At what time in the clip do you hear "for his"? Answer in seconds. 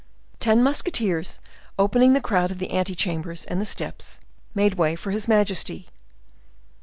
4.95-5.27